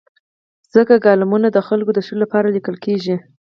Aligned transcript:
ځکه 0.75 1.03
کالمونه 1.05 1.47
د 1.51 1.57
خلکو 1.67 1.91
د 1.93 1.99
شعور 2.05 2.19
لپاره 2.23 2.53
لیکل 2.55 2.75
کېږي. 2.85 3.15